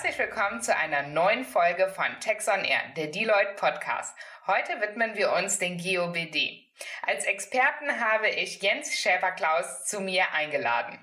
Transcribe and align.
Herzlich 0.00 0.18
willkommen 0.20 0.62
zu 0.62 0.76
einer 0.76 1.08
neuen 1.08 1.42
Folge 1.42 1.88
von 1.88 2.06
Tex 2.20 2.46
on 2.46 2.64
Air, 2.64 2.82
der 2.96 3.08
Deloitte 3.08 3.54
Podcast. 3.56 4.14
Heute 4.46 4.80
widmen 4.80 5.16
wir 5.16 5.32
uns 5.32 5.58
den 5.58 5.76
GOBD. 5.76 6.70
Als 7.04 7.24
Experten 7.24 7.90
habe 7.98 8.28
ich 8.28 8.62
Jens 8.62 8.96
Schäfer-Klaus 8.96 9.86
zu 9.86 9.98
mir 9.98 10.30
eingeladen. 10.32 11.00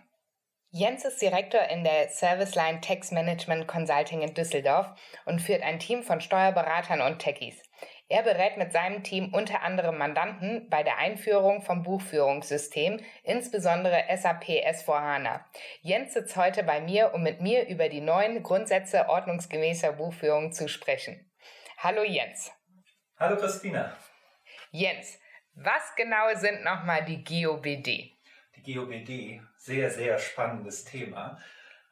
Jens 0.69 1.03
ist 1.03 1.21
Direktor 1.21 1.63
in 1.63 1.83
der 1.83 2.07
Serviceline 2.07 2.79
Tax 2.79 3.11
Management 3.11 3.67
Consulting 3.67 4.21
in 4.21 4.33
Düsseldorf 4.33 4.87
und 5.25 5.41
führt 5.41 5.63
ein 5.63 5.79
Team 5.79 6.01
von 6.01 6.21
Steuerberatern 6.21 7.01
und 7.01 7.19
Techies. 7.19 7.61
Er 8.07 8.21
berät 8.21 8.57
mit 8.57 8.71
seinem 8.71 9.03
Team 9.03 9.33
unter 9.33 9.63
anderem 9.63 9.97
Mandanten 9.97 10.69
bei 10.69 10.83
der 10.83 10.99
Einführung 10.99 11.63
vom 11.63 11.81
Buchführungssystem, 11.81 12.99
insbesondere 13.23 14.03
SAP 14.15 14.43
S4HANA. 14.43 15.43
Jens 15.81 16.13
sitzt 16.13 16.35
heute 16.35 16.63
bei 16.63 16.81
mir, 16.81 17.15
um 17.15 17.23
mit 17.23 17.41
mir 17.41 17.67
über 17.67 17.89
die 17.89 18.01
neuen 18.01 18.43
Grundsätze 18.43 19.09
ordnungsgemäßer 19.09 19.93
Buchführung 19.93 20.51
zu 20.51 20.67
sprechen. 20.67 21.31
Hallo 21.77 22.03
Jens. 22.03 22.51
Hallo 23.17 23.37
Christina. 23.37 23.97
Jens, 24.69 25.17
was 25.55 25.95
genau 25.95 26.27
sind 26.35 26.63
nochmal 26.63 27.03
die 27.05 27.23
GOBD? 27.23 28.13
Die 28.57 28.73
GOBD, 28.73 29.41
sehr, 29.57 29.89
sehr 29.89 30.19
spannendes 30.19 30.85
Thema. 30.85 31.39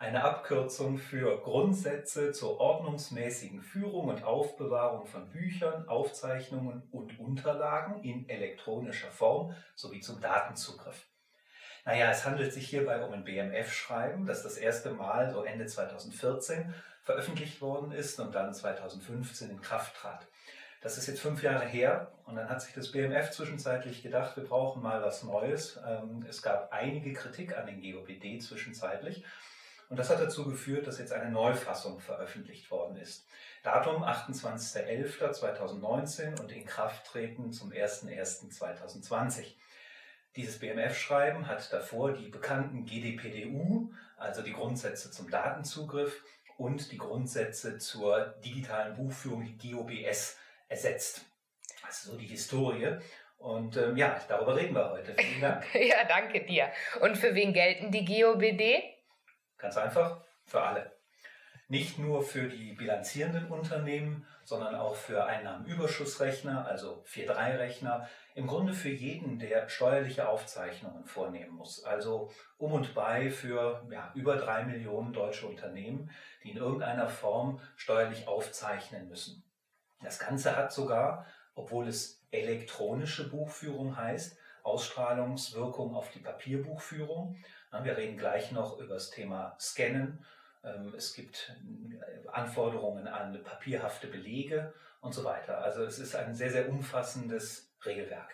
Eine 0.03 0.21
Abkürzung 0.25 0.97
für 0.97 1.39
Grundsätze 1.39 2.33
zur 2.33 2.59
ordnungsmäßigen 2.59 3.61
Führung 3.61 4.09
und 4.09 4.25
Aufbewahrung 4.25 5.05
von 5.05 5.29
Büchern, 5.29 5.87
Aufzeichnungen 5.87 6.83
und 6.91 7.17
Unterlagen 7.19 8.03
in 8.03 8.27
elektronischer 8.27 9.11
Form 9.11 9.55
sowie 9.75 10.01
zum 10.01 10.19
Datenzugriff. 10.19 11.07
Naja, 11.85 12.11
es 12.11 12.25
handelt 12.25 12.51
sich 12.51 12.67
hierbei 12.67 13.01
um 13.01 13.13
ein 13.13 13.23
BMF-Schreiben, 13.23 14.25
das 14.25 14.43
das 14.43 14.57
erste 14.57 14.91
Mal 14.91 15.31
so 15.31 15.45
Ende 15.45 15.67
2014 15.67 16.73
veröffentlicht 17.01 17.61
worden 17.61 17.93
ist 17.93 18.19
und 18.19 18.35
dann 18.35 18.53
2015 18.53 19.51
in 19.51 19.61
Kraft 19.61 19.95
trat. 19.95 20.27
Das 20.81 20.97
ist 20.97 21.07
jetzt 21.07 21.21
fünf 21.21 21.41
Jahre 21.43 21.65
her 21.65 22.11
und 22.25 22.35
dann 22.35 22.49
hat 22.49 22.61
sich 22.61 22.73
das 22.73 22.91
BMF 22.91 23.31
zwischenzeitlich 23.31 24.03
gedacht, 24.03 24.35
wir 24.35 24.43
brauchen 24.43 24.83
mal 24.83 25.01
was 25.01 25.23
Neues. 25.23 25.79
Ähm, 25.87 26.25
es 26.27 26.41
gab 26.41 26.73
einige 26.73 27.13
Kritik 27.13 27.57
an 27.57 27.67
den 27.67 27.81
GOPD 27.81 28.39
zwischenzeitlich 28.39 29.23
und 29.89 29.97
das 29.97 30.09
hat 30.09 30.19
dazu 30.19 30.45
geführt, 30.45 30.87
dass 30.87 30.99
jetzt 30.99 31.13
eine 31.13 31.31
Neufassung 31.31 31.99
veröffentlicht 31.99 32.69
worden 32.71 32.97
ist. 32.97 33.27
Datum 33.63 34.03
28.11.2019 34.03 36.41
und 36.41 36.51
in 36.51 36.65
Kraft 36.65 37.05
treten 37.05 37.51
zum 37.51 37.71
01.01.2020. 37.71 39.55
Dieses 40.35 40.57
BMF-Schreiben 40.59 41.47
hat 41.47 41.71
davor 41.71 42.13
die 42.13 42.29
bekannten 42.29 42.85
GDPDU, 42.85 43.93
also 44.17 44.41
die 44.41 44.53
Grundsätze 44.53 45.11
zum 45.11 45.29
Datenzugriff 45.29 46.23
und 46.57 46.91
die 46.91 46.97
Grundsätze 46.97 47.77
zur 47.77 48.33
digitalen 48.43 48.95
Buchführung, 48.95 49.43
die 49.43 49.71
GOBS, 49.71 50.37
ersetzt. 50.67 51.21
Also 51.85 52.11
so 52.11 52.17
die 52.17 52.25
Historie. 52.25 52.97
Und 53.37 53.77
ähm, 53.77 53.95
ja, 53.97 54.19
darüber 54.27 54.55
reden 54.55 54.73
wir 54.73 54.89
heute. 54.89 55.13
Vielen 55.15 55.41
Dank. 55.41 55.63
ja, 55.75 56.03
danke 56.07 56.43
dir. 56.45 56.71
Und 57.01 57.17
für 57.17 57.35
wen 57.35 57.53
gelten 57.53 57.91
die 57.91 58.05
GOBD? 58.05 58.92
Ganz 59.63 59.77
einfach, 59.77 60.19
für 60.43 60.61
alle. 60.61 60.91
Nicht 61.69 61.97
nur 61.97 62.21
für 62.21 62.49
die 62.49 62.73
bilanzierenden 62.73 63.47
Unternehmen, 63.47 64.27
sondern 64.43 64.75
auch 64.75 64.93
für 64.93 65.23
Einnahmenüberschussrechner, 65.23 66.67
also 66.67 67.01
4-3-Rechner. 67.07 68.09
Im 68.35 68.47
Grunde 68.47 68.73
für 68.73 68.89
jeden, 68.89 69.39
der 69.39 69.69
steuerliche 69.69 70.27
Aufzeichnungen 70.27 71.05
vornehmen 71.05 71.53
muss. 71.55 71.81
Also 71.85 72.29
um 72.57 72.73
und 72.73 72.93
bei 72.93 73.31
für 73.31 73.87
ja, 73.89 74.11
über 74.15 74.35
drei 74.35 74.65
Millionen 74.65 75.13
deutsche 75.13 75.47
Unternehmen, 75.47 76.11
die 76.43 76.51
in 76.51 76.57
irgendeiner 76.57 77.07
Form 77.07 77.61
steuerlich 77.77 78.27
aufzeichnen 78.27 79.07
müssen. 79.07 79.45
Das 80.01 80.19
Ganze 80.19 80.57
hat 80.57 80.73
sogar, 80.73 81.25
obwohl 81.55 81.87
es 81.87 82.21
elektronische 82.31 83.29
Buchführung 83.29 83.95
heißt, 83.95 84.37
Ausstrahlungswirkung 84.63 85.95
auf 85.95 86.09
die 86.11 86.19
Papierbuchführung. 86.19 87.37
Wir 87.81 87.97
reden 87.97 88.17
gleich 88.17 88.51
noch 88.51 88.77
über 88.79 88.93
das 88.93 89.09
Thema 89.09 89.55
Scannen. 89.59 90.23
Ähm, 90.63 90.93
es 90.95 91.13
gibt 91.13 91.55
äh, 91.91 92.27
Anforderungen 92.29 93.07
an 93.07 93.43
papierhafte 93.43 94.07
Belege 94.07 94.73
und 95.01 95.13
so 95.13 95.23
weiter. 95.23 95.57
Also 95.59 95.83
es 95.83 95.99
ist 95.99 96.15
ein 96.15 96.35
sehr, 96.35 96.51
sehr 96.51 96.69
umfassendes 96.69 97.73
Regelwerk. 97.85 98.29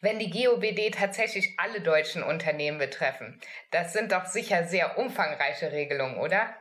Wenn 0.00 0.18
die 0.18 0.30
GOBD 0.30 0.90
tatsächlich 0.90 1.54
alle 1.58 1.80
deutschen 1.80 2.22
Unternehmen 2.22 2.78
betreffen, 2.78 3.40
das 3.70 3.92
sind 3.92 4.12
doch 4.12 4.26
sicher 4.26 4.64
sehr 4.64 4.98
umfangreiche 4.98 5.72
Regelungen, 5.72 6.18
oder? 6.18 6.54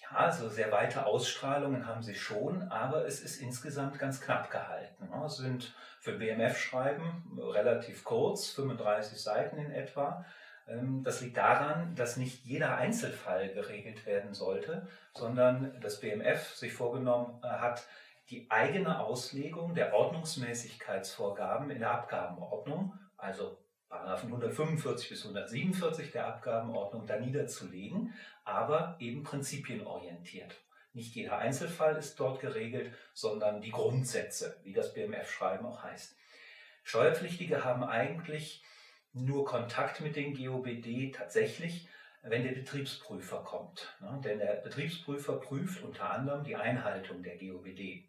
Ja, 0.00 0.16
also 0.16 0.48
sehr 0.48 0.72
weite 0.72 1.06
Ausstrahlungen 1.06 1.86
haben 1.86 2.02
sie 2.02 2.14
schon, 2.14 2.62
aber 2.70 3.06
es 3.06 3.20
ist 3.20 3.40
insgesamt 3.40 3.98
ganz 3.98 4.20
knapp 4.20 4.50
gehalten. 4.50 5.08
Es 5.24 5.36
sind 5.36 5.74
für 6.00 6.18
BMF-Schreiben 6.18 7.38
relativ 7.38 8.02
kurz, 8.02 8.50
35 8.50 9.22
Seiten 9.22 9.58
in 9.58 9.70
etwa. 9.70 10.24
Ähm, 10.68 11.02
das 11.02 11.20
liegt 11.20 11.36
daran, 11.36 11.94
dass 11.94 12.16
nicht 12.16 12.44
jeder 12.44 12.76
Einzelfall 12.76 13.52
geregelt 13.52 14.06
werden 14.06 14.34
sollte, 14.34 14.86
sondern 15.14 15.78
das 15.80 16.00
BMF 16.00 16.54
sich 16.54 16.72
vorgenommen 16.72 17.40
äh, 17.42 17.48
hat, 17.48 17.86
die 18.30 18.50
eigene 18.50 19.00
Auslegung 19.00 19.74
der 19.74 19.92
Ordnungsmäßigkeitsvorgaben 19.92 21.70
in 21.70 21.80
der 21.80 21.90
Abgabenordnung, 21.90 22.98
also 23.16 23.58
Paragraphen 23.88 24.28
145 24.28 25.08
bis 25.10 25.22
147 25.22 26.10
der 26.10 26.26
Abgabenordnung 26.26 27.06
da 27.06 27.18
niederzulegen, 27.20 28.14
aber 28.44 28.96
eben 28.98 29.22
prinzipienorientiert. 29.22 30.54
Nicht 30.94 31.14
jeder 31.14 31.38
Einzelfall 31.38 31.96
ist 31.96 32.18
dort 32.18 32.40
geregelt, 32.40 32.92
sondern 33.12 33.60
die 33.60 33.70
Grundsätze, 33.70 34.56
wie 34.62 34.72
das 34.72 34.94
BMF-Schreiben 34.94 35.66
auch 35.66 35.82
heißt. 35.82 36.16
Steuerpflichtige 36.82 37.64
haben 37.64 37.84
eigentlich 37.84 38.62
nur 39.14 39.44
Kontakt 39.44 40.00
mit 40.00 40.16
den 40.16 40.34
GOBD 40.34 41.12
tatsächlich, 41.12 41.88
wenn 42.22 42.42
der 42.42 42.52
Betriebsprüfer 42.52 43.42
kommt. 43.44 43.96
Denn 44.24 44.38
der 44.38 44.56
Betriebsprüfer 44.56 45.36
prüft 45.40 45.82
unter 45.82 46.10
anderem 46.10 46.44
die 46.44 46.56
Einhaltung 46.56 47.22
der 47.22 47.36
GOBD. 47.36 48.04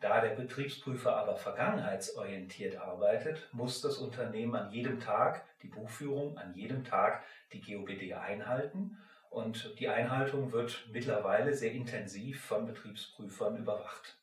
Da 0.00 0.22
der 0.22 0.30
Betriebsprüfer 0.30 1.14
aber 1.14 1.36
vergangenheitsorientiert 1.36 2.76
arbeitet, 2.76 3.48
muss 3.52 3.82
das 3.82 3.98
Unternehmen 3.98 4.54
an 4.56 4.72
jedem 4.72 4.98
Tag 4.98 5.44
die 5.62 5.68
Buchführung, 5.68 6.38
an 6.38 6.54
jedem 6.54 6.84
Tag 6.84 7.22
die 7.52 7.60
GOBD 7.60 8.14
einhalten. 8.14 8.96
Und 9.28 9.78
die 9.78 9.88
Einhaltung 9.88 10.52
wird 10.52 10.88
mittlerweile 10.90 11.52
sehr 11.54 11.72
intensiv 11.72 12.42
von 12.42 12.66
Betriebsprüfern 12.66 13.58
überwacht. 13.58 14.16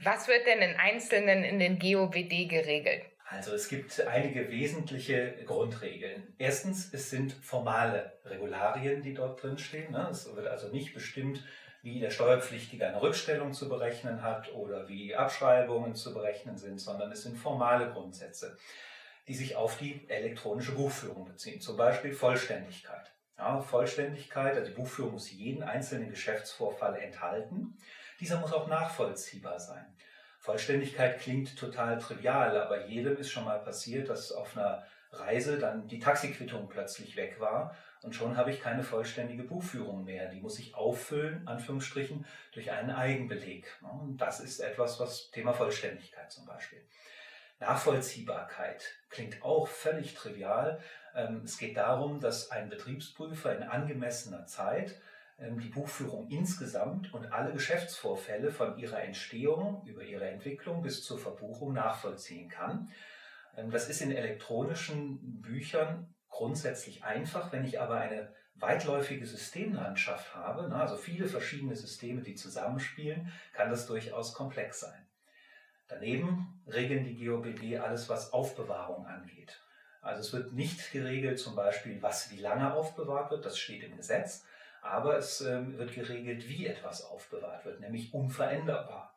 Was 0.00 0.28
wird 0.28 0.46
denn 0.46 0.60
in 0.60 0.76
Einzelnen 0.76 1.42
in 1.42 1.58
den 1.58 1.78
GOBD 1.78 2.46
geregelt? 2.46 3.04
Also 3.30 3.52
es 3.52 3.68
gibt 3.68 4.00
einige 4.06 4.50
wesentliche 4.50 5.34
Grundregeln. 5.44 6.34
Erstens, 6.38 6.92
es 6.94 7.10
sind 7.10 7.32
formale 7.32 8.18
Regularien, 8.24 9.02
die 9.02 9.12
dort 9.12 9.42
drinstehen. 9.42 9.92
Ne? 9.92 10.08
Es 10.10 10.34
wird 10.34 10.46
also 10.46 10.68
nicht 10.68 10.94
bestimmt, 10.94 11.44
wie 11.82 12.00
der 12.00 12.10
Steuerpflichtige 12.10 12.86
eine 12.86 13.02
Rückstellung 13.02 13.52
zu 13.52 13.68
berechnen 13.68 14.22
hat 14.22 14.52
oder 14.54 14.88
wie 14.88 15.14
Abschreibungen 15.14 15.94
zu 15.94 16.14
berechnen 16.14 16.56
sind, 16.56 16.78
sondern 16.80 17.12
es 17.12 17.22
sind 17.22 17.36
formale 17.36 17.90
Grundsätze, 17.90 18.56
die 19.28 19.34
sich 19.34 19.56
auf 19.56 19.76
die 19.76 20.08
elektronische 20.08 20.72
Buchführung 20.72 21.26
beziehen. 21.26 21.60
Zum 21.60 21.76
Beispiel 21.76 22.12
Vollständigkeit. 22.12 23.12
Ja, 23.36 23.60
Vollständigkeit, 23.60 24.56
also 24.56 24.70
die 24.70 24.74
Buchführung 24.74 25.12
muss 25.12 25.30
jeden 25.30 25.62
einzelnen 25.62 26.10
Geschäftsvorfall 26.10 26.96
enthalten. 26.96 27.78
Dieser 28.20 28.40
muss 28.40 28.52
auch 28.52 28.66
nachvollziehbar 28.66 29.60
sein. 29.60 29.86
Vollständigkeit 30.48 31.20
klingt 31.20 31.58
total 31.58 31.98
trivial, 31.98 32.58
aber 32.58 32.86
jedem 32.86 33.18
ist 33.18 33.30
schon 33.30 33.44
mal 33.44 33.58
passiert, 33.58 34.08
dass 34.08 34.32
auf 34.32 34.56
einer 34.56 34.82
Reise 35.12 35.58
dann 35.58 35.86
die 35.86 35.98
Taxiquittung 35.98 36.70
plötzlich 36.70 37.16
weg 37.16 37.38
war 37.38 37.76
und 38.00 38.14
schon 38.14 38.34
habe 38.34 38.50
ich 38.50 38.62
keine 38.62 38.82
vollständige 38.82 39.42
Buchführung 39.42 40.04
mehr. 40.04 40.30
Die 40.30 40.40
muss 40.40 40.58
ich 40.58 40.74
auffüllen, 40.74 41.46
Anführungsstrichen, 41.46 42.24
durch 42.52 42.72
einen 42.72 42.92
Eigenbeleg. 42.92 43.66
Und 43.82 44.16
das 44.16 44.40
ist 44.40 44.60
etwas, 44.60 44.98
was 44.98 45.30
Thema 45.32 45.52
Vollständigkeit 45.52 46.32
zum 46.32 46.46
Beispiel. 46.46 46.80
Nachvollziehbarkeit 47.60 48.86
klingt 49.10 49.42
auch 49.42 49.68
völlig 49.68 50.14
trivial. 50.14 50.80
Ähm, 51.14 51.42
es 51.44 51.58
geht 51.58 51.76
darum, 51.76 52.20
dass 52.20 52.50
ein 52.50 52.70
Betriebsprüfer 52.70 53.54
in 53.54 53.64
angemessener 53.64 54.46
Zeit 54.46 54.94
die 55.38 55.68
Buchführung 55.68 56.28
insgesamt 56.28 57.14
und 57.14 57.32
alle 57.32 57.52
Geschäftsvorfälle 57.52 58.50
von 58.50 58.76
ihrer 58.76 59.02
Entstehung 59.02 59.84
über 59.86 60.02
ihre 60.02 60.28
Entwicklung 60.28 60.82
bis 60.82 61.04
zur 61.04 61.18
Verbuchung 61.18 61.72
nachvollziehen 61.72 62.48
kann. 62.48 62.90
Ähm, 63.56 63.70
das 63.70 63.88
ist 63.88 64.00
in 64.00 64.10
elektronischen 64.10 65.40
Büchern 65.40 66.14
grundsätzlich 66.28 67.04
einfach. 67.04 67.52
Wenn 67.52 67.64
ich 67.64 67.80
aber 67.80 67.96
eine 67.96 68.34
weitläufige 68.56 69.24
Systemlandschaft 69.24 70.34
habe, 70.34 70.74
also 70.74 70.96
viele 70.96 71.28
verschiedene 71.28 71.76
Systeme, 71.76 72.22
die 72.22 72.34
zusammenspielen, 72.34 73.32
kann 73.52 73.70
das 73.70 73.86
durchaus 73.86 74.34
komplex 74.34 74.80
sein. 74.80 75.06
Daneben 75.86 76.60
regeln 76.66 77.04
die 77.04 77.24
GOBD 77.24 77.78
alles, 77.78 78.08
was 78.08 78.32
Aufbewahrung 78.32 79.06
angeht. 79.06 79.62
Also 80.02 80.20
es 80.20 80.32
wird 80.32 80.52
nicht 80.52 80.92
geregelt, 80.92 81.38
zum 81.38 81.54
Beispiel, 81.54 82.02
was 82.02 82.30
wie 82.30 82.40
lange 82.40 82.74
aufbewahrt 82.74 83.30
wird, 83.30 83.44
das 83.44 83.58
steht 83.58 83.84
im 83.84 83.96
Gesetz, 83.96 84.44
Aber 84.82 85.16
es 85.16 85.40
ähm, 85.40 85.76
wird 85.78 85.94
geregelt, 85.94 86.48
wie 86.48 86.66
etwas 86.66 87.04
aufbewahrt 87.04 87.64
wird, 87.64 87.80
nämlich 87.80 88.14
unveränderbar. 88.14 89.14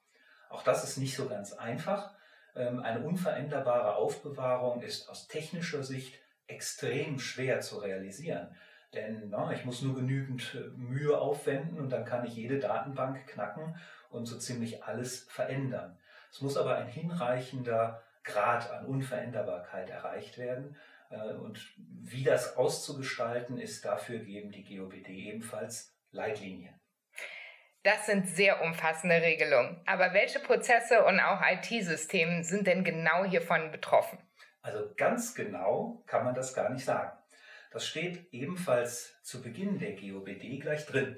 Auch 0.50 0.64
das 0.64 0.84
ist 0.84 0.98
nicht 0.98 1.16
so 1.16 1.28
ganz 1.28 1.54
einfach. 1.54 2.14
Ähm, 2.56 2.82
eine 2.82 3.06
unveränderbare 3.06 3.96
Aufbewahrung 3.96 4.82
ist 4.82 5.10
aus 5.10 5.28
technischer 5.28 5.84
Sicht 5.84 6.20
extrem 6.48 7.20
schwer 7.20 7.62
zu 7.62 7.78
realisieren. 7.78 8.56
Denn 8.94 9.30
na, 9.30 9.54
ich 9.54 9.64
muss 9.64 9.82
nur 9.82 9.96
genügend 9.96 10.54
äh, 10.56 10.68
Mühe 10.76 11.18
aufwenden 11.18 11.80
und 11.80 11.90
dann 11.90 12.04
kann 12.04 12.26
ich 12.26 12.36
jede 12.36 12.60
Datenbank 12.60 13.26
knacken 13.28 13.76
und 14.10 14.26
so 14.26 14.38
ziemlich 14.38 14.84
alles 14.84 15.28
verändern. 15.30 15.98
Es 16.30 16.42
muss 16.42 16.58
aber 16.58 16.76
ein 16.76 16.88
hinreichender 16.88 18.04
Grad 18.24 18.70
an 18.72 18.86
Unveränderbarkeit 18.86 19.90
erreicht 19.90 20.38
werden. 20.38 20.76
Äh, 21.12 21.34
und 21.34 21.74
wie 21.78 22.24
das 22.24 22.58
auszugestalten 22.58 23.58
ist, 23.58 23.86
dafür 23.86 24.20
geben 24.20 24.52
die 24.52 24.64
GOBD 24.64 25.10
ebenfalls 25.10 25.96
Leitlinien. 26.12 26.76
Das 27.84 28.06
sind 28.06 28.28
sehr 28.28 28.62
umfassende 28.62 29.22
Regelungen. 29.22 29.82
Aber 29.88 30.14
welche 30.14 30.40
Prozesse 30.40 31.04
und 31.04 31.20
auch 31.20 31.42
IT-Systeme 31.42 32.44
sind 32.44 32.68
denn 32.68 32.84
genau 32.84 33.26
hiervon 33.26 33.72
betroffen? 33.72 34.20
Also 34.62 34.94
ganz 34.96 35.34
genau 35.34 36.04
kann 36.06 36.24
man 36.24 36.36
das 36.36 36.54
gar 36.54 36.70
nicht 36.70 36.86
sagen. 36.86 37.12
Das 37.72 37.88
steht 37.88 38.32
ebenfalls 38.32 39.20
zu 39.24 39.42
Beginn 39.42 39.80
der 39.80 39.94
GOBD 39.94 40.60
gleich 40.60 40.86
drin. 40.86 41.18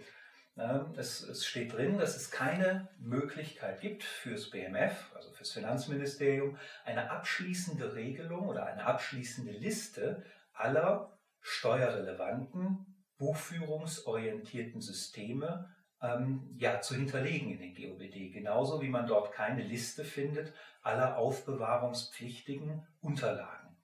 Es, 0.55 1.21
es, 1.23 1.45
steht 1.45 1.73
drin, 1.73 1.97
dass 1.97 2.15
es 2.15 2.29
keine 2.29 2.87
Möglichkeit 2.99 3.81
gibt 3.81 4.03
fürs 4.03 4.51
BMF, 4.51 5.11
also 5.15 5.31
fürs 5.31 5.51
Finanzministerium, 5.51 6.59
eine 6.85 7.09
abschließende 7.09 7.95
Regelung 7.95 8.47
oder 8.47 8.67
eine 8.67 8.85
abschließende 8.85 9.51
Liste 9.51 10.23
aller 10.53 11.17
steuerrelevanten, 11.41 12.85
buchführungsorientierten 13.17 14.79
Systeme 14.79 15.73
ähm, 16.03 16.53
ja, 16.55 16.81
zu 16.81 16.93
hinterlegen 16.93 17.49
in 17.49 17.59
den 17.59 17.73
GOBD. 17.73 18.29
Genauso 18.31 18.79
wie 18.81 18.89
man 18.89 19.07
dort 19.07 19.31
keine 19.31 19.63
Liste 19.63 20.05
findet 20.05 20.53
aller 20.83 21.17
aufbewahrungspflichtigen 21.17 22.85
Unterlagen. 23.01 23.75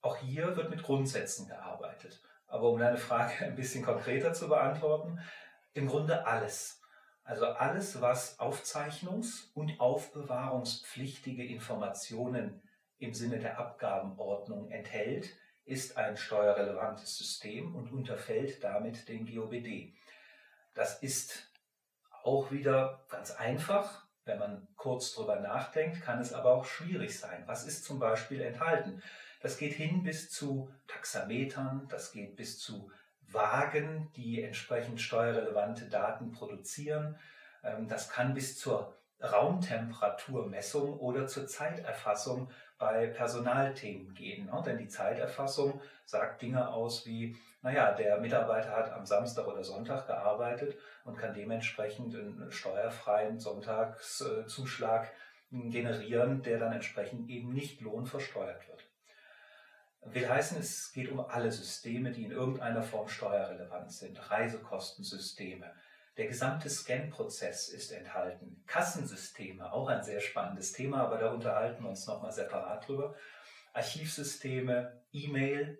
Auch 0.00 0.16
hier 0.16 0.56
wird 0.56 0.70
mit 0.70 0.82
Grundsätzen 0.82 1.46
gearbeitet. 1.46 2.20
Aber 2.48 2.70
um 2.70 2.78
deine 2.78 2.96
Frage 2.96 3.32
ein 3.44 3.54
bisschen 3.54 3.84
konkreter 3.84 4.32
zu 4.32 4.48
beantworten, 4.48 5.20
im 5.74 5.86
Grunde 5.86 6.26
alles. 6.26 6.80
Also 7.24 7.46
alles, 7.46 8.00
was 8.00 8.38
aufzeichnungs- 8.38 9.52
und 9.54 9.80
aufbewahrungspflichtige 9.80 11.44
Informationen 11.44 12.62
im 12.98 13.12
Sinne 13.12 13.38
der 13.38 13.58
Abgabenordnung 13.58 14.70
enthält, 14.70 15.36
ist 15.64 15.98
ein 15.98 16.16
steuerrelevantes 16.16 17.18
System 17.18 17.74
und 17.74 17.92
unterfällt 17.92 18.64
damit 18.64 19.08
den 19.08 19.26
GOBD. 19.26 19.94
Das 20.74 21.02
ist 21.02 21.52
auch 22.22 22.50
wieder 22.50 23.04
ganz 23.10 23.30
einfach. 23.32 24.06
Wenn 24.24 24.38
man 24.38 24.68
kurz 24.76 25.14
drüber 25.14 25.40
nachdenkt, 25.40 26.00
kann 26.02 26.20
es 26.20 26.32
aber 26.32 26.54
auch 26.54 26.64
schwierig 26.64 27.18
sein. 27.18 27.44
Was 27.46 27.66
ist 27.66 27.84
zum 27.84 27.98
Beispiel 27.98 28.40
enthalten? 28.40 29.02
Das 29.40 29.58
geht 29.58 29.74
hin 29.74 30.02
bis 30.02 30.30
zu 30.30 30.72
Taxametern, 30.86 31.86
das 31.88 32.12
geht 32.12 32.36
bis 32.36 32.58
zu 32.58 32.90
Wagen, 33.30 34.10
die 34.16 34.42
entsprechend 34.42 35.00
steuerrelevante 35.00 35.86
Daten 35.86 36.32
produzieren. 36.32 37.18
Ähm, 37.62 37.88
das 37.88 38.10
kann 38.10 38.34
bis 38.34 38.58
zur 38.58 38.94
Raumtemperaturmessung 39.20 40.98
oder 40.98 41.26
zur 41.26 41.46
Zeiterfassung 41.46 42.50
bei 42.78 43.08
Personalthemen 43.08 44.14
gehen. 44.14 44.46
Ne? 44.46 44.62
Denn 44.64 44.78
die 44.78 44.88
Zeiterfassung 44.88 45.80
sagt 46.04 46.42
Dinge 46.42 46.68
aus 46.68 47.04
wie, 47.04 47.36
naja, 47.62 47.92
der 47.92 48.20
Mitarbeiter 48.20 48.70
hat 48.70 48.92
am 48.92 49.04
Samstag 49.04 49.48
oder 49.48 49.64
Sonntag 49.64 50.06
gearbeitet 50.06 50.78
und 51.04 51.18
kann 51.18 51.34
dementsprechend 51.34 52.14
einen 52.14 52.52
steuerfreien 52.52 53.40
Sonntagszuschlag 53.40 55.10
generieren, 55.50 56.42
der 56.42 56.58
dann 56.58 56.72
entsprechend 56.72 57.28
eben 57.28 57.52
nicht 57.52 57.80
lohnversteuert 57.80 58.68
wird. 58.68 58.84
Will 60.12 60.28
heißen, 60.28 60.58
es 60.58 60.92
geht 60.92 61.10
um 61.10 61.20
alle 61.20 61.50
Systeme, 61.50 62.10
die 62.10 62.24
in 62.24 62.30
irgendeiner 62.30 62.82
Form 62.82 63.08
steuerrelevant 63.08 63.92
sind. 63.92 64.30
Reisekostensysteme, 64.30 65.72
der 66.16 66.26
gesamte 66.26 66.68
Scan-Prozess 66.68 67.68
ist 67.68 67.92
enthalten. 67.92 68.62
Kassensysteme, 68.66 69.72
auch 69.72 69.88
ein 69.88 70.02
sehr 70.02 70.20
spannendes 70.20 70.72
Thema, 70.72 71.02
aber 71.02 71.18
da 71.18 71.30
unterhalten 71.30 71.82
wir 71.82 71.90
uns 71.90 72.06
nochmal 72.06 72.32
separat 72.32 72.88
drüber. 72.88 73.14
Archivsysteme, 73.72 75.00
E-Mail. 75.12 75.78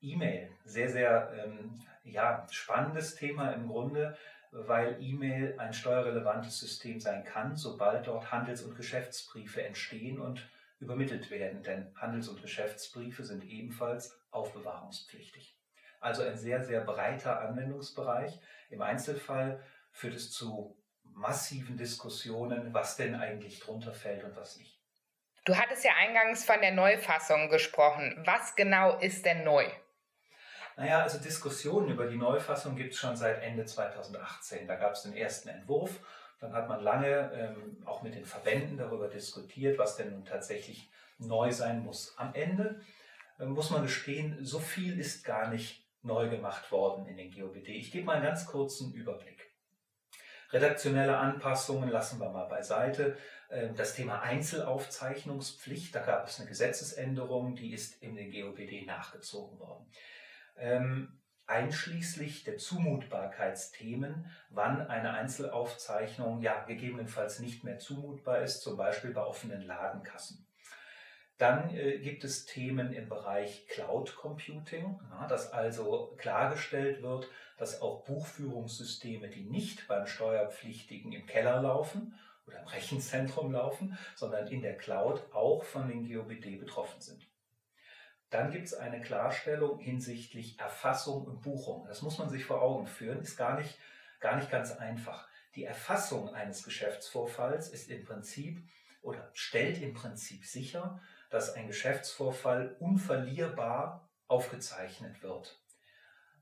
E-Mail, 0.00 0.50
sehr, 0.64 0.90
sehr 0.90 1.32
ähm, 1.44 1.80
ja, 2.04 2.46
spannendes 2.50 3.16
Thema 3.16 3.50
im 3.52 3.66
Grunde, 3.66 4.16
weil 4.52 4.96
E-Mail 5.02 5.58
ein 5.58 5.72
steuerrelevantes 5.72 6.58
System 6.58 7.00
sein 7.00 7.24
kann, 7.24 7.56
sobald 7.56 8.06
dort 8.06 8.30
Handels- 8.30 8.62
und 8.62 8.76
Geschäftsbriefe 8.76 9.62
entstehen 9.62 10.20
und 10.20 10.46
übermittelt 10.78 11.30
werden. 11.30 11.62
Denn 11.62 11.92
Handels- 11.96 12.28
und 12.28 12.42
Geschäftsbriefe 12.42 13.24
sind 13.24 13.44
ebenfalls 13.44 14.18
aufbewahrungspflichtig. 14.30 15.58
Also 16.00 16.22
ein 16.22 16.36
sehr, 16.36 16.64
sehr 16.64 16.80
breiter 16.82 17.40
Anwendungsbereich. 17.40 18.38
Im 18.70 18.82
Einzelfall 18.82 19.62
führt 19.90 20.14
es 20.14 20.30
zu 20.30 20.76
massiven 21.02 21.76
Diskussionen, 21.76 22.72
was 22.72 22.96
denn 22.96 23.14
eigentlich 23.14 23.60
drunter 23.60 23.92
fällt 23.92 24.22
und 24.24 24.36
was 24.36 24.56
nicht. 24.56 24.78
Du 25.44 25.56
hattest 25.56 25.84
ja 25.84 25.92
eingangs 25.98 26.44
von 26.44 26.60
der 26.60 26.72
Neufassung 26.72 27.48
gesprochen. 27.48 28.22
Was 28.24 28.54
genau 28.54 28.98
ist 28.98 29.24
denn 29.24 29.44
neu? 29.44 29.66
Naja, 30.76 31.02
also 31.02 31.18
Diskussionen 31.18 31.88
über 31.88 32.06
die 32.06 32.16
Neufassung 32.16 32.76
gibt 32.76 32.92
es 32.92 33.00
schon 33.00 33.16
seit 33.16 33.42
Ende 33.42 33.64
2018. 33.64 34.68
Da 34.68 34.76
gab 34.76 34.92
es 34.92 35.02
den 35.02 35.16
ersten 35.16 35.48
Entwurf. 35.48 35.98
Dann 36.40 36.52
hat 36.52 36.68
man 36.68 36.82
lange 36.82 37.32
ähm, 37.32 37.82
auch 37.84 38.02
mit 38.02 38.14
den 38.14 38.24
Verbänden 38.24 38.76
darüber 38.76 39.08
diskutiert, 39.08 39.78
was 39.78 39.96
denn 39.96 40.12
nun 40.12 40.24
tatsächlich 40.24 40.90
neu 41.18 41.50
sein 41.50 41.80
muss. 41.80 42.16
Am 42.16 42.34
Ende 42.34 42.80
äh, 43.38 43.44
muss 43.44 43.70
man 43.70 43.82
gestehen, 43.82 44.38
so 44.44 44.58
viel 44.58 44.98
ist 44.98 45.24
gar 45.24 45.50
nicht 45.50 45.84
neu 46.02 46.28
gemacht 46.28 46.70
worden 46.70 47.06
in 47.06 47.16
den 47.16 47.32
GOBD. 47.32 47.68
Ich 47.68 47.90
gebe 47.90 48.06
mal 48.06 48.16
einen 48.16 48.24
ganz 48.24 48.46
kurzen 48.46 48.92
Überblick. 48.92 49.48
Redaktionelle 50.50 51.18
Anpassungen 51.18 51.90
lassen 51.90 52.20
wir 52.20 52.30
mal 52.30 52.46
beiseite. 52.46 53.16
Ähm, 53.50 53.74
das 53.74 53.94
Thema 53.94 54.20
Einzelaufzeichnungspflicht, 54.22 55.94
da 55.94 56.00
gab 56.00 56.28
es 56.28 56.38
eine 56.38 56.48
Gesetzesänderung, 56.48 57.56
die 57.56 57.72
ist 57.72 58.02
in 58.02 58.14
den 58.14 58.30
GOBD 58.30 58.86
nachgezogen 58.86 59.58
worden. 59.58 59.90
Einschließlich 61.48 62.44
der 62.44 62.58
Zumutbarkeitsthemen, 62.58 64.30
wann 64.50 64.86
eine 64.86 65.14
Einzelaufzeichnung 65.14 66.42
ja 66.42 66.62
gegebenenfalls 66.64 67.40
nicht 67.40 67.64
mehr 67.64 67.78
zumutbar 67.78 68.42
ist, 68.42 68.60
zum 68.60 68.76
Beispiel 68.76 69.12
bei 69.12 69.24
offenen 69.24 69.62
Ladenkassen. 69.62 70.46
Dann 71.38 71.74
äh, 71.74 72.00
gibt 72.00 72.22
es 72.24 72.44
Themen 72.44 72.92
im 72.92 73.08
Bereich 73.08 73.66
Cloud 73.68 74.14
Computing, 74.16 75.00
ja, 75.10 75.26
dass 75.26 75.50
also 75.50 76.14
klargestellt 76.18 77.00
wird, 77.02 77.28
dass 77.56 77.80
auch 77.80 78.04
Buchführungssysteme, 78.04 79.30
die 79.30 79.44
nicht 79.44 79.88
beim 79.88 80.06
Steuerpflichtigen 80.06 81.12
im 81.12 81.24
Keller 81.26 81.62
laufen 81.62 82.14
oder 82.46 82.60
im 82.60 82.66
Rechenzentrum 82.66 83.52
laufen, 83.52 83.96
sondern 84.16 84.48
in 84.48 84.60
der 84.60 84.76
Cloud 84.76 85.22
auch 85.32 85.64
von 85.64 85.88
den 85.88 86.06
GOBD 86.06 86.56
betroffen 86.56 87.00
sind. 87.00 87.26
Dann 88.30 88.50
gibt 88.50 88.66
es 88.66 88.74
eine 88.74 89.00
Klarstellung 89.00 89.78
hinsichtlich 89.78 90.58
Erfassung 90.58 91.24
und 91.24 91.40
Buchung. 91.40 91.86
Das 91.86 92.02
muss 92.02 92.18
man 92.18 92.28
sich 92.28 92.44
vor 92.44 92.60
Augen 92.62 92.86
führen, 92.86 93.20
ist 93.20 93.36
gar 93.36 93.58
nicht, 93.58 93.78
gar 94.20 94.36
nicht 94.36 94.50
ganz 94.50 94.72
einfach. 94.72 95.28
Die 95.54 95.64
Erfassung 95.64 96.34
eines 96.34 96.62
Geschäftsvorfalls 96.62 97.70
ist 97.70 97.90
im 97.90 98.04
Prinzip 98.04 98.62
oder 99.02 99.30
stellt 99.32 99.80
im 99.80 99.94
Prinzip 99.94 100.44
sicher, 100.44 101.00
dass 101.30 101.54
ein 101.54 101.66
Geschäftsvorfall 101.66 102.76
unverlierbar 102.80 104.08
aufgezeichnet 104.26 105.22
wird. 105.22 105.58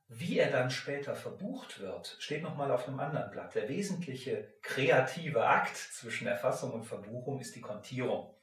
Wie 0.09 0.39
er 0.39 0.51
dann 0.51 0.71
später 0.71 1.17
verbucht 1.17 1.81
wird, 1.81 2.17
steht 2.21 2.43
nochmal 2.43 2.71
auf 2.71 2.87
einem 2.87 3.01
anderen 3.01 3.31
Blatt. 3.31 3.55
Der 3.55 3.69
wesentliche 3.69 4.55
kreative 4.63 5.45
Akt 5.45 5.77
zwischen 5.77 6.29
Erfassung 6.29 6.73
und 6.73 6.85
Verbuchung 6.85 7.41
ist 7.41 7.57
die 7.57 7.61
Kontierung. 7.61 8.36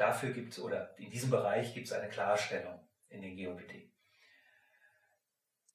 Dafür 0.00 0.30
gibt 0.30 0.54
es, 0.54 0.58
oder 0.58 0.94
in 0.96 1.10
diesem 1.10 1.28
Bereich 1.28 1.74
gibt 1.74 1.86
es 1.86 1.92
eine 1.92 2.08
Klarstellung 2.08 2.80
in 3.10 3.20
den 3.20 3.36
GOBD. 3.36 3.92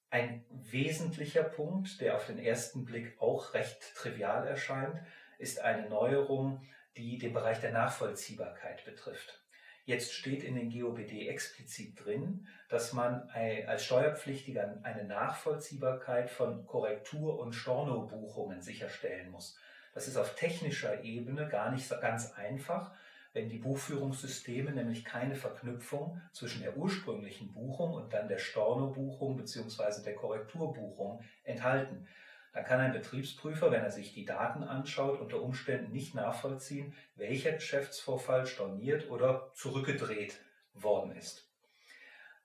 Ein 0.10 0.44
wesentlicher 0.50 1.44
Punkt, 1.44 2.01
der 2.01 2.15
auf 2.15 2.25
den 2.25 2.39
ersten 2.39 2.86
Blick 2.86 3.22
auch 3.22 3.53
recht 3.53 3.94
trivial 3.94 4.48
erscheint, 4.48 5.00
ist 5.38 5.60
eine 5.60 5.88
Neuerung, 5.89 6.67
die 6.98 7.20
den 7.20 7.34
Bereich 7.34 7.60
der 7.60 7.72
Nachvollziehbarkeit 7.72 8.84
betrifft. 8.84 9.44
Jetzt 9.84 10.13
steht 10.13 10.44
in 10.44 10.55
den 10.55 10.72
GOBD 10.72 11.27
explizit 11.27 12.03
drin, 12.03 12.48
dass 12.67 12.94
man 12.94 13.29
als 13.29 13.86
Steuerpflichtiger 13.86 14.79
eine 14.82 15.03
Nachvollziehbarkeit 15.03 16.32
von 16.32 16.65
Korrektur- 16.65 17.38
und 17.38 17.53
Stornobuchungen 17.53 18.60
sicherstellen 18.60 19.29
muss. 19.29 19.55
Das 19.94 20.08
ist 20.08 20.17
auf 20.17 20.34
technischer 20.34 21.03
Ebene 21.03 21.48
gar 21.48 21.72
nicht 21.72 21.88
ganz 22.01 22.34
einfach, 22.34 22.91
wenn 23.36 23.50
die 23.50 23.58
Buchführungssysteme 23.58 24.72
nämlich 24.72 25.04
keine 25.04 25.36
Verknüpfung 25.36 26.22
zwischen 26.32 26.62
der 26.62 26.77
ursprünglichen 26.77 27.51
Buchung 27.51 27.92
und 27.92 28.13
dann 28.13 28.30
der 28.30 28.38
Storno-Buchung 28.38 29.36
bzw. 29.36 30.04
der 30.06 30.15
Korrekturbuchung 30.15 31.22
enthalten. 31.44 32.08
Dann 32.54 32.63
kann 32.63 32.80
ein 32.80 32.94
Betriebsprüfer, 32.94 33.72
wenn 33.72 33.84
er 33.84 33.92
sich 33.92 34.13
die 34.13 34.24
Daten 34.24 34.63
anschaut, 34.63 35.20
unter 35.20 35.42
Umständen 35.42 35.92
nicht 35.92 36.15
nachvollziehen, 36.15 36.96
welcher 37.18 37.51
Geschäftsvorfall 37.51 38.48
storniert 38.48 39.10
oder 39.10 39.51
zurückgedreht 39.54 40.39
worden 40.74 41.12
ist. 41.12 41.51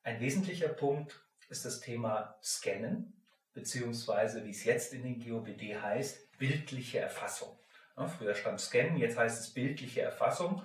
Ein 0.02 0.18
wesentlicher 0.18 0.70
Punkt 0.70 1.24
ist 1.50 1.64
das 1.64 1.78
Thema 1.78 2.36
Scannen, 2.42 3.12
beziehungsweise 3.52 4.44
wie 4.44 4.50
es 4.50 4.64
jetzt 4.64 4.92
in 4.92 5.04
den 5.04 5.24
GOBD 5.24 5.80
heißt, 5.80 6.36
bildliche 6.36 6.98
Erfassung. 6.98 7.56
Früher 7.96 8.34
stand 8.34 8.60
Scannen, 8.60 8.96
jetzt 8.96 9.18
heißt 9.18 9.40
es 9.40 9.54
bildliche 9.54 10.02
Erfassung. 10.02 10.62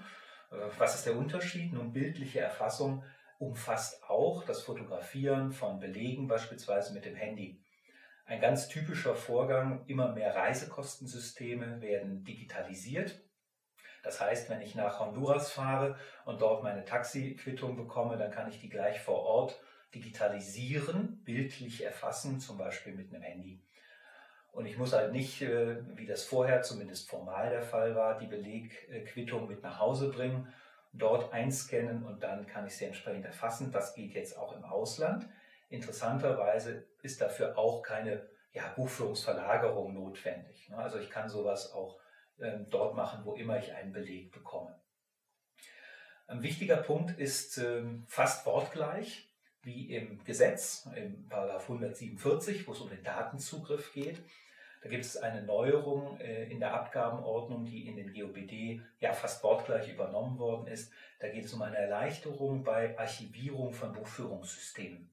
Äh, 0.51 0.55
was 0.77 0.95
ist 0.95 1.05
der 1.05 1.17
Unterschied? 1.17 1.73
Nun, 1.73 1.93
bildliche 1.93 2.39
Erfassung 2.39 3.03
umfasst 3.37 4.03
auch 4.09 4.43
das 4.45 4.63
Fotografieren 4.63 5.51
von 5.51 5.79
Belegen, 5.79 6.27
beispielsweise 6.27 6.93
mit 6.93 7.05
dem 7.05 7.15
Handy. 7.15 7.61
Ein 8.25 8.41
ganz 8.41 8.67
typischer 8.67 9.15
Vorgang, 9.15 9.85
immer 9.87 10.11
mehr 10.11 10.35
Reisekostensysteme 10.35 11.81
werden 11.81 12.23
digitalisiert. 12.23 13.21
Das 14.03 14.21
heißt, 14.21 14.49
wenn 14.49 14.61
ich 14.61 14.75
nach 14.75 14.99
Honduras 14.99 15.51
fahre 15.51 15.97
und 16.25 16.41
dort 16.41 16.63
meine 16.63 16.85
Taxiquittung 16.85 17.75
bekomme, 17.75 18.17
dann 18.17 18.31
kann 18.31 18.49
ich 18.49 18.59
die 18.59 18.69
gleich 18.69 18.99
vor 19.01 19.19
Ort 19.19 19.59
digitalisieren, 19.93 21.23
bildlich 21.23 21.83
erfassen, 21.83 22.39
zum 22.39 22.57
Beispiel 22.57 22.93
mit 22.93 23.13
einem 23.13 23.23
Handy. 23.23 23.64
Und 24.55 24.65
ich 24.67 24.77
muss 24.77 24.93
halt 24.93 25.11
nicht, 25.11 25.41
äh, 25.41 25.75
wie 25.97 26.05
das 26.05 26.23
vorher 26.23 26.61
zumindest 26.61 27.09
formal 27.09 27.49
der 27.49 27.61
Fall 27.61 27.93
war, 27.93 28.17
die 28.17 28.27
Belegquittung 28.27 29.47
mit 29.47 29.61
nach 29.61 29.79
Hause 29.79 30.09
bringen, 30.09 30.47
dort 30.93 31.33
einscannen 31.33 32.05
und 32.05 32.23
dann 32.23 32.47
kann 32.47 32.65
ich 32.65 32.77
sie 32.77 32.85
entsprechend 32.85 33.25
erfassen. 33.25 33.73
Das 33.73 33.93
geht 33.93 34.13
jetzt 34.13 34.37
auch 34.37 34.55
im 34.55 34.63
Ausland. 34.63 35.27
Interessanterweise 35.67 36.85
ist 37.01 37.19
dafür 37.19 37.57
auch 37.57 37.81
keine 37.81 38.29
ja, 38.53 38.63
Buchführungsverlagerung 38.77 39.93
notwendig. 39.93 40.69
Ne? 40.69 40.77
Also 40.77 40.99
ich 40.99 41.09
kann 41.09 41.27
sowas 41.27 41.73
auch 41.73 41.99
ähm, 42.39 42.67
dort 42.69 42.95
machen, 42.95 43.25
wo 43.25 43.33
immer 43.33 43.59
ich 43.59 43.73
einen 43.73 43.91
Beleg 43.91 44.31
bekomme. 44.31 44.79
Ein 46.27 46.43
wichtiger 46.43 46.77
Punkt 46.77 47.19
ist 47.19 47.57
ähm, 47.57 48.05
fast 48.07 48.45
wortgleich 48.45 49.29
wie 49.63 49.93
im 49.93 50.23
Gesetz, 50.23 50.87
im 50.95 51.27
147, 51.29 52.67
wo 52.67 52.71
es 52.71 52.79
um 52.79 52.89
den 52.89 53.03
Datenzugriff 53.03 53.91
geht. 53.91 54.21
Da 54.85 54.91
gibt 54.91 55.03
es 55.03 55.17
eine 55.17 55.41
Neuerung 55.41 56.19
äh, 56.19 56.43
in 56.43 56.59
der 56.59 56.75
Abgabenordnung, 56.75 57.65
die 57.65 57.87
in 57.87 57.95
den 57.95 58.13
GOBD 58.13 58.83
ja 58.99 59.13
fast 59.13 59.43
wortgleich 59.43 59.91
übernommen 59.91 60.37
worden 60.37 60.67
ist. 60.67 60.93
Da 61.19 61.27
geht 61.27 61.45
es 61.45 61.53
um 61.53 61.63
eine 61.63 61.77
Erleichterung 61.77 62.63
bei 62.63 62.95
Archivierung 62.95 63.73
von 63.73 63.93
Buchführungssystemen 63.93 65.09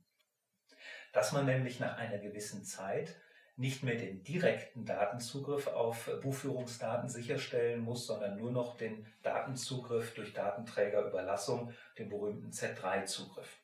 dass 1.13 1.33
man 1.33 1.47
nämlich 1.47 1.79
nach 1.79 1.99
einer 1.99 2.19
gewissen 2.19 2.65
Zeit 2.65 3.17
nicht 3.57 3.83
mehr 3.83 3.97
den 3.97 4.25
direkten 4.25 4.87
Datenzugriff 4.87 5.67
auf 5.67 6.11
Buchführungsdaten 6.23 7.09
sicherstellen 7.09 7.81
muss, 7.81 8.07
sondern 8.07 8.39
nur 8.39 8.51
noch 8.51 8.77
den 8.77 9.07
Datenzugriff 9.23 10.15
durch 10.15 10.33
Datenträgerüberlassung, 10.33 11.73
den 11.99 12.09
berühmten 12.09 12.51
Z3-Zugriff. 12.51 13.62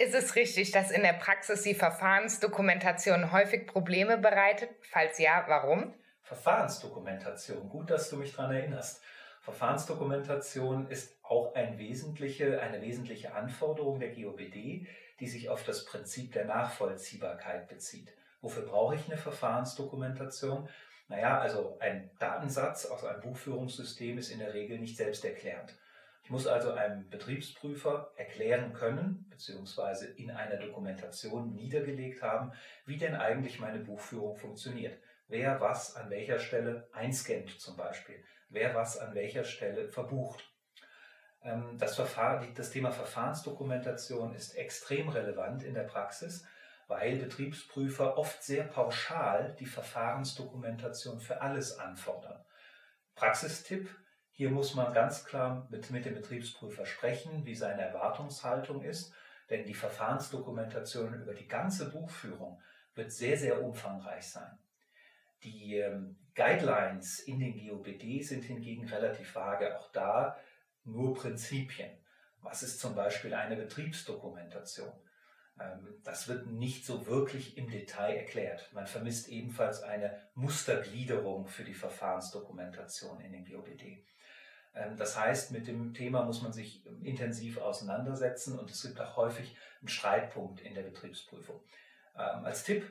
Ist 0.00 0.14
es 0.14 0.34
richtig, 0.34 0.70
dass 0.70 0.90
in 0.90 1.02
der 1.02 1.12
Praxis 1.12 1.60
die 1.60 1.74
Verfahrensdokumentation 1.74 3.32
häufig 3.32 3.66
Probleme 3.66 4.16
bereitet? 4.16 4.70
Falls 4.80 5.18
ja, 5.18 5.44
warum? 5.46 5.92
Verfahrensdokumentation, 6.22 7.68
gut, 7.68 7.90
dass 7.90 8.08
du 8.08 8.16
mich 8.16 8.34
daran 8.34 8.56
erinnerst. 8.56 9.02
Verfahrensdokumentation 9.42 10.88
ist 10.88 11.18
auch 11.22 11.54
ein 11.54 11.76
wesentliche, 11.76 12.62
eine 12.62 12.80
wesentliche 12.80 13.34
Anforderung 13.34 14.00
der 14.00 14.14
GOBD, 14.14 14.86
die 15.20 15.26
sich 15.26 15.50
auf 15.50 15.64
das 15.64 15.84
Prinzip 15.84 16.32
der 16.32 16.46
Nachvollziehbarkeit 16.46 17.68
bezieht. 17.68 18.14
Wofür 18.40 18.62
brauche 18.62 18.94
ich 18.94 19.04
eine 19.04 19.18
Verfahrensdokumentation? 19.18 20.66
Naja, 21.08 21.38
also 21.38 21.76
ein 21.78 22.10
Datensatz 22.18 22.86
aus 22.86 23.04
einem 23.04 23.20
Buchführungssystem 23.20 24.16
ist 24.16 24.30
in 24.30 24.38
der 24.38 24.54
Regel 24.54 24.78
nicht 24.78 24.96
selbsterklärend. 24.96 25.74
Ich 26.30 26.32
muss 26.32 26.46
also 26.46 26.70
einem 26.70 27.10
Betriebsprüfer 27.10 28.12
erklären 28.14 28.72
können, 28.72 29.26
beziehungsweise 29.30 30.06
in 30.06 30.30
einer 30.30 30.58
Dokumentation 30.58 31.56
niedergelegt 31.56 32.22
haben, 32.22 32.52
wie 32.86 32.98
denn 32.98 33.16
eigentlich 33.16 33.58
meine 33.58 33.80
Buchführung 33.80 34.36
funktioniert. 34.36 34.96
Wer 35.26 35.60
was 35.60 35.96
an 35.96 36.08
welcher 36.08 36.38
Stelle 36.38 36.88
einscannt 36.92 37.60
zum 37.60 37.76
Beispiel. 37.76 38.22
Wer 38.48 38.76
was 38.76 38.96
an 38.96 39.12
welcher 39.16 39.42
Stelle 39.42 39.88
verbucht. 39.88 40.48
Ähm, 41.42 41.76
das, 41.78 41.96
Verfahren, 41.96 42.54
das 42.54 42.70
Thema 42.70 42.92
Verfahrensdokumentation 42.92 44.32
ist 44.32 44.52
extrem 44.52 45.08
relevant 45.08 45.64
in 45.64 45.74
der 45.74 45.82
Praxis, 45.82 46.46
weil 46.86 47.16
Betriebsprüfer 47.16 48.16
oft 48.16 48.40
sehr 48.44 48.62
pauschal 48.62 49.56
die 49.58 49.66
Verfahrensdokumentation 49.66 51.18
für 51.18 51.42
alles 51.42 51.76
anfordern. 51.80 52.40
Praxistipp, 53.16 53.90
hier 54.32 54.50
muss 54.50 54.74
man 54.74 54.94
ganz 54.94 55.24
klar 55.24 55.66
mit, 55.70 55.90
mit 55.90 56.04
dem 56.04 56.14
Betriebsprüfer 56.14 56.86
sprechen, 56.86 57.44
wie 57.44 57.54
seine 57.54 57.82
Erwartungshaltung 57.82 58.82
ist, 58.82 59.12
denn 59.50 59.66
die 59.66 59.74
Verfahrensdokumentation 59.74 61.14
über 61.20 61.34
die 61.34 61.48
ganze 61.48 61.90
Buchführung 61.90 62.60
wird 62.94 63.12
sehr, 63.12 63.36
sehr 63.36 63.62
umfangreich 63.62 64.28
sein. 64.28 64.58
Die 65.42 65.76
ähm, 65.76 66.16
Guidelines 66.34 67.20
in 67.20 67.40
den 67.40 67.54
GOBD 67.54 68.22
sind 68.22 68.44
hingegen 68.44 68.86
relativ 68.86 69.34
vage. 69.34 69.78
Auch 69.78 69.90
da 69.92 70.36
nur 70.84 71.14
Prinzipien. 71.14 71.90
Was 72.42 72.62
ist 72.62 72.80
zum 72.80 72.94
Beispiel 72.94 73.34
eine 73.34 73.56
Betriebsdokumentation? 73.56 74.92
Ähm, 75.60 76.00
das 76.04 76.28
wird 76.28 76.46
nicht 76.46 76.84
so 76.84 77.06
wirklich 77.06 77.56
im 77.56 77.70
Detail 77.70 78.16
erklärt. 78.16 78.70
Man 78.72 78.86
vermisst 78.86 79.28
ebenfalls 79.28 79.82
eine 79.82 80.18
Mustergliederung 80.34 81.46
für 81.46 81.64
die 81.64 81.74
Verfahrensdokumentation 81.74 83.20
in 83.20 83.32
den 83.32 83.44
GOBD. 83.44 84.04
Ähm, 84.74 84.96
das 84.96 85.18
heißt, 85.18 85.52
mit 85.52 85.66
dem 85.66 85.94
Thema 85.94 86.24
muss 86.24 86.42
man 86.42 86.52
sich 86.52 86.84
intensiv 87.02 87.58
auseinandersetzen 87.58 88.58
und 88.58 88.70
es 88.70 88.82
gibt 88.82 89.00
auch 89.00 89.16
häufig 89.16 89.56
einen 89.80 89.88
Streitpunkt 89.88 90.60
in 90.60 90.74
der 90.74 90.82
Betriebsprüfung. 90.82 91.60
Ähm, 92.16 92.44
als 92.44 92.64
Tipp, 92.64 92.84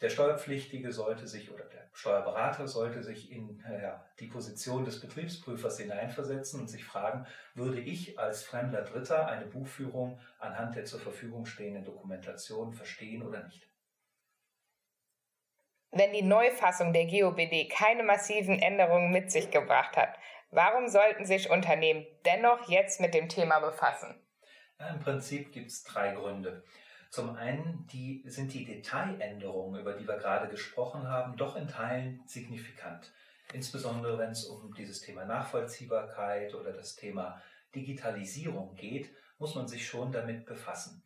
der 0.00 0.08
Steuerpflichtige 0.08 0.92
sollte 0.92 1.26
sich 1.26 1.52
oder 1.52 1.64
der 1.64 1.88
Steuerberater 1.92 2.66
sollte 2.66 3.02
sich 3.02 3.30
in 3.30 3.62
ja, 3.82 4.02
die 4.18 4.28
Position 4.28 4.84
des 4.84 5.00
Betriebsprüfers 5.00 5.78
hineinversetzen 5.78 6.60
und 6.60 6.68
sich 6.68 6.84
fragen, 6.84 7.26
würde 7.54 7.80
ich 7.80 8.18
als 8.18 8.42
fremder 8.42 8.82
Dritter 8.82 9.28
eine 9.28 9.44
Buchführung 9.44 10.18
anhand 10.38 10.76
der 10.76 10.86
zur 10.86 11.00
Verfügung 11.00 11.44
stehenden 11.44 11.84
Dokumentation 11.84 12.72
verstehen 12.72 13.22
oder 13.22 13.44
nicht? 13.44 13.68
Wenn 15.92 16.12
die 16.12 16.22
Neufassung 16.22 16.92
der 16.92 17.06
GOBD 17.06 17.68
keine 17.68 18.04
massiven 18.04 18.60
Änderungen 18.60 19.10
mit 19.10 19.30
sich 19.30 19.50
gebracht 19.50 19.96
hat, 19.96 20.16
warum 20.50 20.88
sollten 20.88 21.24
sich 21.24 21.50
Unternehmen 21.50 22.06
dennoch 22.24 22.68
jetzt 22.68 23.00
mit 23.00 23.14
dem 23.14 23.28
Thema 23.28 23.60
befassen? 23.60 24.14
Im 24.78 25.00
Prinzip 25.00 25.52
gibt 25.52 25.70
es 25.70 25.84
drei 25.84 26.14
Gründe. 26.14 26.64
Zum 27.10 27.34
einen 27.36 27.86
die, 27.92 28.22
sind 28.26 28.54
die 28.54 28.64
Detailänderungen, 28.64 29.80
über 29.80 29.94
die 29.94 30.06
wir 30.06 30.16
gerade 30.16 30.48
gesprochen 30.48 31.08
haben, 31.08 31.36
doch 31.36 31.56
in 31.56 31.66
Teilen 31.66 32.22
signifikant. 32.26 33.12
Insbesondere 33.52 34.16
wenn 34.16 34.30
es 34.30 34.44
um 34.44 34.72
dieses 34.74 35.00
Thema 35.00 35.24
Nachvollziehbarkeit 35.24 36.54
oder 36.54 36.72
das 36.72 36.94
Thema 36.94 37.42
Digitalisierung 37.74 38.76
geht, 38.76 39.10
muss 39.38 39.56
man 39.56 39.66
sich 39.66 39.86
schon 39.86 40.12
damit 40.12 40.46
befassen. 40.46 41.02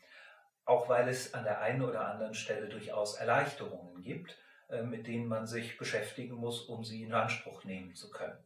Auch 0.67 0.89
weil 0.89 1.09
es 1.09 1.33
an 1.35 1.45
der 1.45 1.61
einen 1.61 1.83
oder 1.83 2.07
anderen 2.07 2.35
Stelle 2.35 2.69
durchaus 2.69 3.17
Erleichterungen 3.17 4.03
gibt, 4.03 4.39
äh, 4.69 4.83
mit 4.83 5.07
denen 5.07 5.27
man 5.27 5.47
sich 5.47 5.79
beschäftigen 5.79 6.35
muss, 6.35 6.63
um 6.63 6.85
sie 6.85 7.03
in 7.03 7.13
Anspruch 7.13 7.65
nehmen 7.65 7.95
zu 7.95 8.11
können. 8.11 8.39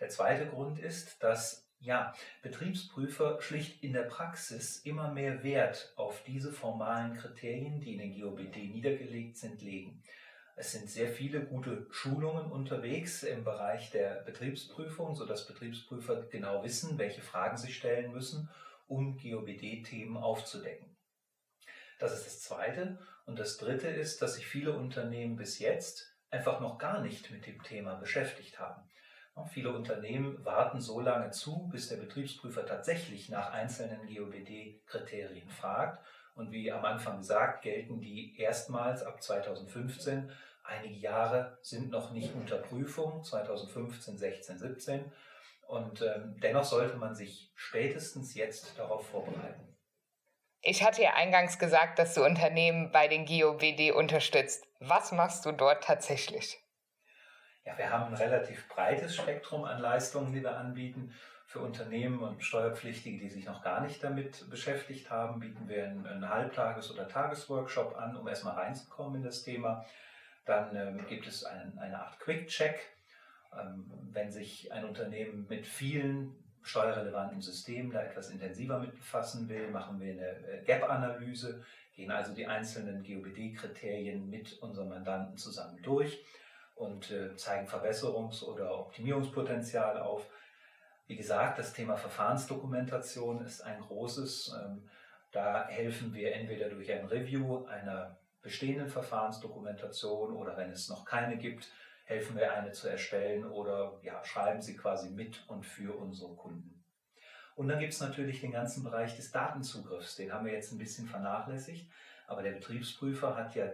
Der 0.00 0.08
zweite 0.08 0.46
Grund 0.46 0.78
ist, 0.78 1.22
dass 1.22 1.70
ja, 1.80 2.14
Betriebsprüfer 2.42 3.40
schlicht 3.40 3.82
in 3.82 3.92
der 3.92 4.02
Praxis 4.02 4.78
immer 4.78 5.12
mehr 5.12 5.42
Wert 5.42 5.92
auf 5.96 6.22
diese 6.24 6.52
formalen 6.52 7.16
Kriterien, 7.16 7.80
die 7.80 7.94
in 7.94 7.98
den 7.98 8.20
GOBD 8.20 8.68
niedergelegt 8.68 9.38
sind, 9.38 9.62
legen. 9.62 10.02
Es 10.56 10.72
sind 10.72 10.90
sehr 10.90 11.08
viele 11.08 11.46
gute 11.46 11.86
Schulungen 11.90 12.52
unterwegs 12.52 13.22
im 13.22 13.44
Bereich 13.44 13.90
der 13.90 14.22
Betriebsprüfung, 14.24 15.14
sodass 15.14 15.46
Betriebsprüfer 15.46 16.26
genau 16.28 16.62
wissen, 16.62 16.98
welche 16.98 17.22
Fragen 17.22 17.56
sie 17.56 17.72
stellen 17.72 18.12
müssen, 18.12 18.50
um 18.86 19.16
GOBD-Themen 19.16 20.18
aufzudecken. 20.18 20.96
Das 21.98 22.12
ist 22.12 22.26
das 22.26 22.40
Zweite. 22.40 22.98
Und 23.24 23.38
das 23.38 23.56
Dritte 23.56 23.88
ist, 23.88 24.20
dass 24.20 24.34
sich 24.34 24.46
viele 24.46 24.76
Unternehmen 24.76 25.36
bis 25.36 25.58
jetzt 25.60 26.14
einfach 26.30 26.60
noch 26.60 26.78
gar 26.78 27.00
nicht 27.00 27.30
mit 27.30 27.46
dem 27.46 27.62
Thema 27.62 27.94
beschäftigt 27.94 28.58
haben. 28.58 28.82
Viele 29.52 29.72
Unternehmen 29.72 30.44
warten 30.44 30.80
so 30.80 31.00
lange 31.00 31.30
zu, 31.30 31.68
bis 31.72 31.88
der 31.88 31.96
Betriebsprüfer 31.96 32.66
tatsächlich 32.66 33.28
nach 33.28 33.52
einzelnen 33.52 34.06
GOBD-Kriterien 34.06 35.48
fragt. 35.48 36.04
Und 36.34 36.52
wie 36.52 36.70
am 36.70 36.84
Anfang 36.84 37.18
gesagt, 37.18 37.62
gelten 37.62 38.00
die 38.00 38.38
erstmals 38.38 39.02
ab 39.02 39.22
2015. 39.22 40.30
Einige 40.62 40.94
Jahre 40.94 41.58
sind 41.62 41.90
noch 41.90 42.12
nicht 42.12 42.34
unter 42.34 42.58
Prüfung, 42.58 43.24
2015, 43.24 44.18
16, 44.18 44.58
17. 44.58 45.12
Und 45.66 46.02
ähm, 46.02 46.36
dennoch 46.40 46.64
sollte 46.64 46.96
man 46.96 47.14
sich 47.14 47.52
spätestens 47.54 48.34
jetzt 48.34 48.78
darauf 48.78 49.06
vorbereiten. 49.06 49.76
Ich 50.62 50.84
hatte 50.84 51.02
ja 51.02 51.14
eingangs 51.14 51.58
gesagt, 51.58 51.98
dass 51.98 52.14
du 52.14 52.24
Unternehmen 52.24 52.92
bei 52.92 53.08
den 53.08 53.24
GOBD 53.24 53.92
unterstützt. 53.92 54.66
Was 54.78 55.10
machst 55.12 55.46
du 55.46 55.52
dort 55.52 55.84
tatsächlich? 55.84 56.58
Ja, 57.64 57.76
wir 57.76 57.90
haben 57.90 58.06
ein 58.06 58.14
relativ 58.14 58.68
breites 58.68 59.14
Spektrum 59.14 59.64
an 59.64 59.80
Leistungen, 59.80 60.32
die 60.32 60.42
wir 60.42 60.56
anbieten. 60.56 61.12
Für 61.46 61.60
Unternehmen 61.60 62.20
und 62.20 62.42
Steuerpflichtige, 62.42 63.18
die 63.18 63.28
sich 63.28 63.44
noch 63.44 63.62
gar 63.62 63.80
nicht 63.80 64.02
damit 64.02 64.48
beschäftigt 64.48 65.10
haben, 65.10 65.40
bieten 65.40 65.68
wir 65.68 65.84
einen, 65.84 66.06
einen 66.06 66.28
Halbtages- 66.28 66.92
oder 66.92 67.08
Tagesworkshop 67.08 67.96
an, 67.96 68.16
um 68.16 68.26
erstmal 68.28 68.54
reinzukommen 68.54 69.16
in 69.16 69.24
das 69.24 69.42
Thema. 69.42 69.84
Dann 70.46 70.74
ähm, 70.74 71.06
gibt 71.08 71.26
es 71.26 71.44
einen, 71.44 71.76
eine 71.78 72.00
Art 72.00 72.18
Quick-Check. 72.20 72.78
Ähm, 73.52 73.90
wenn 74.12 74.30
sich 74.30 74.72
ein 74.72 74.84
Unternehmen 74.84 75.46
mit 75.48 75.66
vielen 75.66 76.36
steuerrelevanten 76.62 77.40
Systemen 77.40 77.90
da 77.90 78.02
etwas 78.02 78.30
intensiver 78.30 78.78
mit 78.78 78.94
befassen 78.94 79.48
will, 79.48 79.70
machen 79.70 80.00
wir 80.00 80.12
eine 80.12 80.28
äh, 80.46 80.62
Gap-Analyse, 80.64 81.64
gehen 81.94 82.10
also 82.10 82.32
die 82.32 82.46
einzelnen 82.46 83.02
GOBD-Kriterien 83.02 84.30
mit 84.30 84.58
unserem 84.62 84.90
Mandanten 84.90 85.36
zusammen 85.36 85.82
durch 85.82 86.24
und 86.80 87.10
äh, 87.10 87.36
zeigen 87.36 87.68
Verbesserungs- 87.68 88.42
oder 88.42 88.78
Optimierungspotenzial 88.78 89.98
auf. 89.98 90.26
Wie 91.06 91.16
gesagt, 91.16 91.58
das 91.58 91.74
Thema 91.74 91.96
Verfahrensdokumentation 91.96 93.44
ist 93.44 93.60
ein 93.60 93.80
großes. 93.80 94.56
Ähm, 94.58 94.88
da 95.30 95.68
helfen 95.68 96.14
wir 96.14 96.32
entweder 96.34 96.70
durch 96.70 96.90
ein 96.90 97.04
Review 97.04 97.66
einer 97.66 98.18
bestehenden 98.40 98.88
Verfahrensdokumentation 98.88 100.32
oder 100.32 100.56
wenn 100.56 100.70
es 100.70 100.88
noch 100.88 101.04
keine 101.04 101.36
gibt, 101.36 101.70
helfen 102.04 102.36
wir 102.36 102.52
eine 102.52 102.72
zu 102.72 102.88
erstellen 102.88 103.44
oder 103.44 104.00
ja, 104.02 104.24
schreiben 104.24 104.62
sie 104.62 104.76
quasi 104.76 105.10
mit 105.10 105.44
und 105.48 105.66
für 105.66 105.94
unsere 105.96 106.34
Kunden. 106.34 106.82
Und 107.56 107.68
dann 107.68 107.78
gibt 107.78 107.92
es 107.92 108.00
natürlich 108.00 108.40
den 108.40 108.52
ganzen 108.52 108.82
Bereich 108.82 109.14
des 109.16 109.30
Datenzugriffs, 109.30 110.16
den 110.16 110.32
haben 110.32 110.46
wir 110.46 110.54
jetzt 110.54 110.72
ein 110.72 110.78
bisschen 110.78 111.06
vernachlässigt, 111.06 111.86
aber 112.30 112.42
der 112.42 112.52
Betriebsprüfer 112.52 113.36
hat 113.36 113.54
ja 113.54 113.66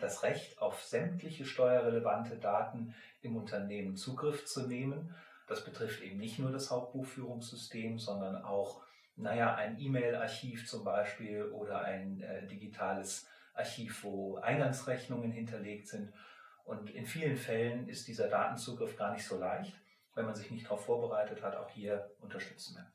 das 0.00 0.22
Recht, 0.22 0.60
auf 0.60 0.82
sämtliche 0.82 1.44
steuerrelevante 1.44 2.36
Daten 2.36 2.94
im 3.20 3.36
Unternehmen 3.36 3.96
Zugriff 3.96 4.46
zu 4.46 4.66
nehmen 4.66 5.14
das 5.46 5.64
betrifft 5.64 6.02
eben 6.02 6.18
nicht 6.18 6.38
nur 6.38 6.50
das 6.50 6.70
Hauptbuchführungssystem, 6.70 7.98
sondern 7.98 8.42
auch, 8.42 8.82
naja, 9.16 9.54
ein 9.54 9.78
E-Mail-Archiv 9.78 10.66
zum 10.68 10.84
Beispiel 10.84 11.44
oder 11.44 11.82
ein 11.82 12.20
äh, 12.22 12.46
digitales 12.46 13.26
Archiv, 13.52 14.04
wo 14.04 14.36
Eingangsrechnungen 14.38 15.30
hinterlegt 15.30 15.88
sind. 15.88 16.12
Und 16.64 16.90
in 16.90 17.06
vielen 17.06 17.36
Fällen 17.36 17.88
ist 17.88 18.08
dieser 18.08 18.28
Datenzugriff 18.28 18.96
gar 18.96 19.12
nicht 19.12 19.26
so 19.26 19.38
leicht. 19.38 19.74
Wenn 20.14 20.24
man 20.24 20.34
sich 20.34 20.50
nicht 20.50 20.64
darauf 20.64 20.84
vorbereitet 20.86 21.42
hat, 21.42 21.56
auch 21.56 21.68
hier 21.68 22.10
unterstützen 22.20 22.76
wir. 22.76 22.93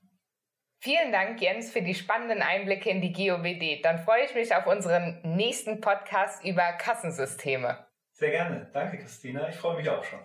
Vielen 0.82 1.12
Dank, 1.12 1.42
Jens, 1.42 1.74
für 1.74 1.82
die 1.82 1.94
spannenden 1.94 2.42
Einblicke 2.42 2.90
in 2.90 3.02
die 3.02 3.12
GOBD. 3.12 3.82
Dann 3.82 4.00
freue 4.00 4.24
ich 4.24 4.34
mich 4.34 4.56
auf 4.56 4.66
unseren 4.66 5.20
nächsten 5.24 5.82
Podcast 5.82 6.46
über 6.46 6.72
Kassensysteme. 6.72 7.86
Sehr 8.14 8.32
gerne. 8.32 8.70
Danke, 8.72 8.98
Christina. 8.98 9.50
Ich 9.50 9.56
freue 9.56 9.76
mich 9.76 9.90
auch 9.90 10.04
schon. 10.06 10.20